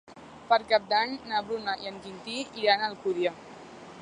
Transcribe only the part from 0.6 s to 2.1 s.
Cap d'Any na Bruna i en